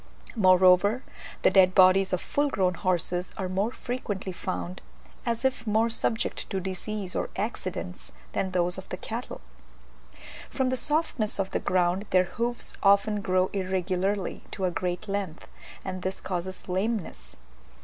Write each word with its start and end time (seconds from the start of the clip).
Moreover, 0.35 1.03
the 1.43 1.51
dead 1.51 1.75
bodies 1.75 2.11
of 2.11 2.19
full 2.21 2.49
grown 2.49 2.73
horses 2.73 3.31
are 3.37 3.47
more 3.47 3.69
frequently 3.69 4.31
found, 4.31 4.81
as 5.27 5.45
if 5.45 5.67
more 5.67 5.89
subject 5.91 6.49
to 6.49 6.59
disease 6.59 7.13
or 7.15 7.29
accidents, 7.35 8.11
than 8.31 8.49
those 8.49 8.79
of 8.79 8.89
the 8.89 8.97
cattle. 8.97 9.41
From 10.49 10.69
the 10.69 10.75
softness 10.75 11.37
of 11.39 11.51
the 11.51 11.59
ground 11.59 12.05
their 12.09 12.23
hoofs 12.23 12.73
often 12.81 13.21
grow 13.21 13.51
irregularly 13.53 14.41
to 14.49 14.65
a 14.65 14.71
great 14.71 15.07
length, 15.07 15.47
and 15.85 16.01
this 16.01 16.19
causes 16.19 16.67
lameness. 16.67 17.37